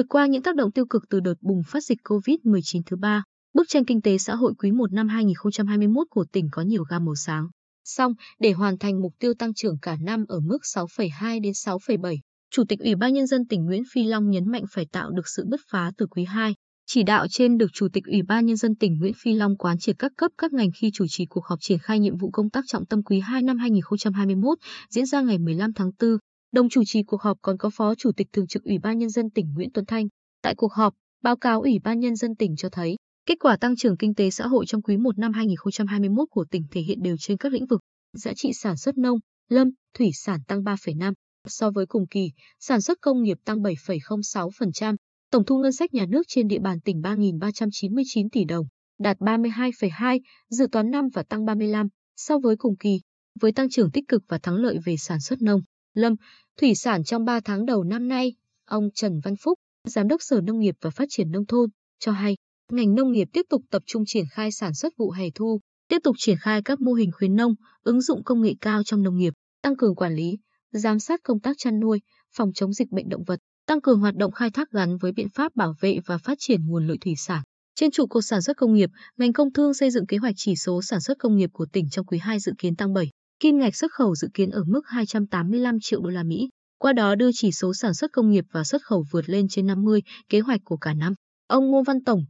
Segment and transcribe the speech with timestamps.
[0.00, 3.22] Vượt qua những tác động tiêu cực từ đợt bùng phát dịch COVID-19 thứ ba,
[3.54, 7.04] bức tranh kinh tế xã hội quý 1 năm 2021 của tỉnh có nhiều gam
[7.04, 7.48] màu sáng.
[7.84, 12.16] Song, để hoàn thành mục tiêu tăng trưởng cả năm ở mức 6,2 đến 6,7,
[12.50, 15.28] Chủ tịch Ủy ban Nhân dân tỉnh Nguyễn Phi Long nhấn mạnh phải tạo được
[15.28, 16.54] sự bứt phá từ quý 2.
[16.86, 19.78] Chỉ đạo trên được Chủ tịch Ủy ban Nhân dân tỉnh Nguyễn Phi Long quán
[19.78, 22.50] triệt các cấp các ngành khi chủ trì cuộc họp triển khai nhiệm vụ công
[22.50, 24.58] tác trọng tâm quý 2 năm 2021
[24.90, 26.10] diễn ra ngày 15 tháng 4.
[26.52, 29.10] Đồng chủ trì cuộc họp còn có Phó Chủ tịch Thường trực Ủy ban Nhân
[29.10, 30.08] dân tỉnh Nguyễn Tuấn Thanh.
[30.42, 32.96] Tại cuộc họp, báo cáo Ủy ban Nhân dân tỉnh cho thấy,
[33.26, 36.62] kết quả tăng trưởng kinh tế xã hội trong quý 1 năm 2021 của tỉnh
[36.70, 37.80] thể hiện đều trên các lĩnh vực,
[38.12, 39.18] giá trị sản xuất nông,
[39.48, 41.12] lâm, thủy sản tăng 3,5
[41.48, 44.96] so với cùng kỳ, sản xuất công nghiệp tăng 7,06%,
[45.30, 48.66] tổng thu ngân sách nhà nước trên địa bàn tỉnh 3.399 tỷ đồng,
[48.98, 53.00] đạt 32,2, dự toán năm và tăng 35 so với cùng kỳ,
[53.40, 55.60] với tăng trưởng tích cực và thắng lợi về sản xuất nông,
[55.94, 56.14] lâm,
[56.60, 58.34] thủy sản trong 3 tháng đầu năm nay,
[58.66, 62.12] ông Trần Văn Phúc, Giám đốc Sở Nông nghiệp và Phát triển Nông thôn, cho
[62.12, 62.36] hay,
[62.72, 65.98] ngành nông nghiệp tiếp tục tập trung triển khai sản xuất vụ hè thu, tiếp
[66.04, 69.16] tục triển khai các mô hình khuyến nông, ứng dụng công nghệ cao trong nông
[69.16, 69.32] nghiệp,
[69.62, 70.38] tăng cường quản lý,
[70.72, 72.00] giám sát công tác chăn nuôi,
[72.36, 75.28] phòng chống dịch bệnh động vật, tăng cường hoạt động khai thác gắn với biện
[75.34, 77.42] pháp bảo vệ và phát triển nguồn lợi thủy sản.
[77.74, 80.56] Trên trụ cột sản xuất công nghiệp, ngành công thương xây dựng kế hoạch chỉ
[80.56, 83.10] số sản xuất công nghiệp của tỉnh trong quý 2 dự kiến tăng 7,
[83.40, 86.48] kim ngạch xuất khẩu dự kiến ở mức 285 triệu đô la Mỹ.
[86.78, 89.66] Qua đó đưa chỉ số sản xuất công nghiệp và xuất khẩu vượt lên trên
[89.66, 91.14] 50 kế hoạch của cả năm.
[91.46, 92.24] Ông Ngô Văn Tổng,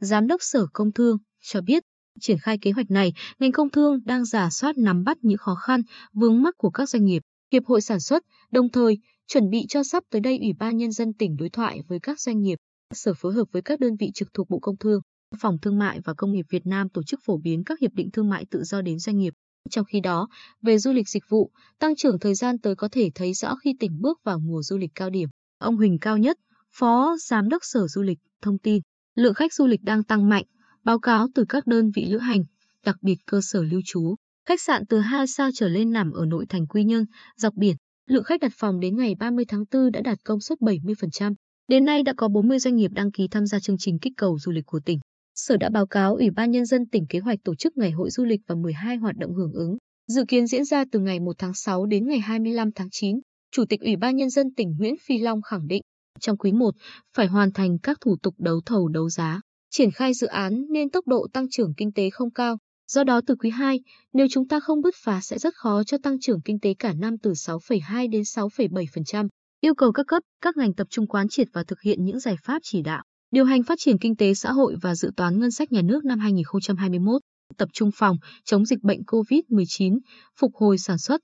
[0.00, 1.82] Giám đốc Sở Công Thương, cho biết,
[2.20, 5.54] triển khai kế hoạch này, ngành công thương đang giả soát nắm bắt những khó
[5.54, 9.66] khăn, vướng mắc của các doanh nghiệp, hiệp hội sản xuất, đồng thời chuẩn bị
[9.68, 12.58] cho sắp tới đây Ủy ban Nhân dân tỉnh đối thoại với các doanh nghiệp,
[12.94, 15.00] sở phối hợp với các đơn vị trực thuộc Bộ Công Thương,
[15.40, 18.10] Phòng Thương mại và Công nghiệp Việt Nam tổ chức phổ biến các hiệp định
[18.10, 19.34] thương mại tự do đến doanh nghiệp.
[19.70, 20.28] Trong khi đó,
[20.62, 23.74] về du lịch dịch vụ, tăng trưởng thời gian tới có thể thấy rõ khi
[23.80, 25.28] tỉnh bước vào mùa du lịch cao điểm.
[25.58, 26.38] Ông Huỳnh Cao Nhất,
[26.72, 28.82] Phó Giám đốc Sở Du lịch, thông tin,
[29.14, 30.44] lượng khách du lịch đang tăng mạnh,
[30.84, 32.44] báo cáo từ các đơn vị lữ hành,
[32.84, 34.14] đặc biệt cơ sở lưu trú.
[34.48, 37.04] Khách sạn từ 2 sao trở lên nằm ở nội thành Quy Nhơn,
[37.36, 37.76] dọc biển,
[38.06, 41.34] lượng khách đặt phòng đến ngày 30 tháng 4 đã đạt công suất 70%.
[41.68, 44.38] Đến nay đã có 40 doanh nghiệp đăng ký tham gia chương trình kích cầu
[44.38, 44.98] du lịch của tỉnh.
[45.34, 48.10] Sở đã báo cáo Ủy ban Nhân dân tỉnh kế hoạch tổ chức ngày hội
[48.10, 51.32] du lịch và 12 hoạt động hưởng ứng, dự kiến diễn ra từ ngày 1
[51.38, 53.20] tháng 6 đến ngày 25 tháng 9.
[53.52, 55.82] Chủ tịch Ủy ban Nhân dân tỉnh Nguyễn Phi Long khẳng định,
[56.20, 56.74] trong quý 1
[57.16, 59.40] phải hoàn thành các thủ tục đấu thầu đấu giá,
[59.70, 62.58] triển khai dự án nên tốc độ tăng trưởng kinh tế không cao.
[62.92, 63.80] Do đó từ quý 2,
[64.12, 66.92] nếu chúng ta không bứt phá sẽ rất khó cho tăng trưởng kinh tế cả
[66.92, 69.28] năm từ 6,2 đến 6,7%.
[69.60, 72.36] Yêu cầu các cấp, các ngành tập trung quán triệt và thực hiện những giải
[72.44, 75.50] pháp chỉ đạo, điều hành phát triển kinh tế xã hội và dự toán ngân
[75.50, 77.22] sách nhà nước năm 2021,
[77.56, 79.98] tập trung phòng chống dịch bệnh COVID-19,
[80.40, 81.20] phục hồi sản xuất,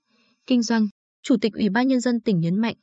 [0.47, 0.87] kinh doanh.
[1.23, 2.75] Chủ tịch Ủy ban nhân dân tỉnh nhấn mạnh,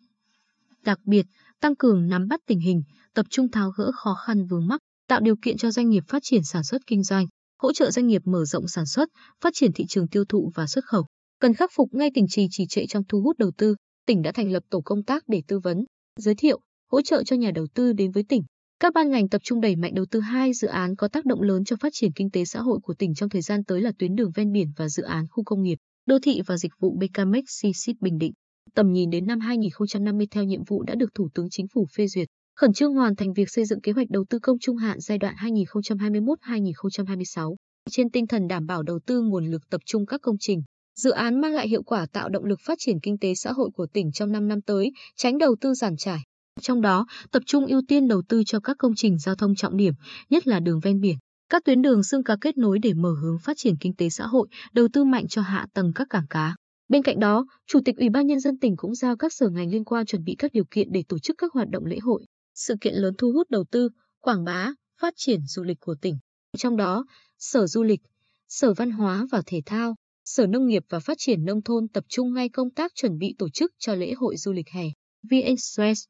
[0.84, 1.26] đặc biệt,
[1.60, 2.82] tăng cường nắm bắt tình hình,
[3.14, 6.22] tập trung tháo gỡ khó khăn vướng mắc, tạo điều kiện cho doanh nghiệp phát
[6.22, 7.26] triển sản xuất kinh doanh
[7.62, 9.08] hỗ trợ doanh nghiệp mở rộng sản xuất,
[9.40, 11.06] phát triển thị trường tiêu thụ và xuất khẩu.
[11.40, 14.32] Cần khắc phục ngay tình trì trì trệ trong thu hút đầu tư, tỉnh đã
[14.32, 15.84] thành lập tổ công tác để tư vấn,
[16.16, 16.60] giới thiệu,
[16.92, 18.42] hỗ trợ cho nhà đầu tư đến với tỉnh.
[18.80, 21.42] Các ban ngành tập trung đẩy mạnh đầu tư hai dự án có tác động
[21.42, 23.92] lớn cho phát triển kinh tế xã hội của tỉnh trong thời gian tới là
[23.98, 26.96] tuyến đường ven biển và dự án khu công nghiệp, đô thị và dịch vụ
[26.98, 28.32] BKMX Csit Bình Định.
[28.74, 32.06] Tầm nhìn đến năm 2050 theo nhiệm vụ đã được Thủ tướng Chính phủ phê
[32.06, 35.00] duyệt khẩn trương hoàn thành việc xây dựng kế hoạch đầu tư công trung hạn
[35.00, 37.54] giai đoạn 2021-2026
[37.90, 40.62] trên tinh thần đảm bảo đầu tư nguồn lực tập trung các công trình,
[40.96, 43.70] dự án mang lại hiệu quả tạo động lực phát triển kinh tế xã hội
[43.74, 46.18] của tỉnh trong 5 năm tới, tránh đầu tư giàn trải.
[46.62, 49.76] Trong đó, tập trung ưu tiên đầu tư cho các công trình giao thông trọng
[49.76, 49.94] điểm,
[50.30, 51.16] nhất là đường ven biển,
[51.48, 54.26] các tuyến đường xương cá kết nối để mở hướng phát triển kinh tế xã
[54.26, 56.54] hội, đầu tư mạnh cho hạ tầng các cảng cá.
[56.88, 59.70] Bên cạnh đó, Chủ tịch Ủy ban nhân dân tỉnh cũng giao các sở ngành
[59.70, 62.24] liên quan chuẩn bị các điều kiện để tổ chức các hoạt động lễ hội,
[62.54, 63.88] sự kiện lớn thu hút đầu tư,
[64.20, 66.18] quảng bá, phát triển du lịch của tỉnh.
[66.58, 67.04] Trong đó,
[67.38, 68.00] Sở Du lịch,
[68.48, 69.94] Sở Văn hóa và Thể thao,
[70.24, 73.34] Sở Nông nghiệp và Phát triển Nông thôn tập trung ngay công tác chuẩn bị
[73.38, 74.84] tổ chức cho lễ hội du lịch hè
[75.22, 75.54] VN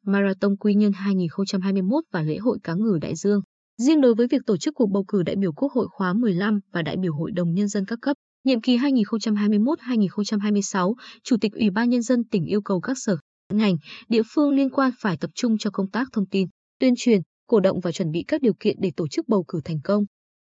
[0.06, 3.40] Marathon Quy Nhơn 2021 và lễ hội cá ngừ Đại Dương.
[3.82, 6.60] Riêng đối với việc tổ chức cuộc bầu cử đại biểu Quốc hội khóa 15
[6.72, 10.94] và đại biểu Hội đồng Nhân dân các cấp, nhiệm kỳ 2021-2026,
[11.24, 13.16] Chủ tịch Ủy ban Nhân dân tỉnh yêu cầu các sở,
[13.52, 13.76] ngành,
[14.08, 16.48] địa phương liên quan phải tập trung cho công tác thông tin,
[16.80, 19.60] tuyên truyền, cổ động và chuẩn bị các điều kiện để tổ chức bầu cử
[19.64, 20.04] thành công.